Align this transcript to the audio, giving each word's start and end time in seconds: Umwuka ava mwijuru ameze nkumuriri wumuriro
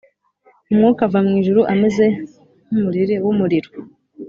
Umwuka 0.71 1.01
ava 1.07 1.19
mwijuru 1.27 1.61
ameze 1.73 2.05
nkumuriri 2.65 3.15
wumuriro 3.25 3.69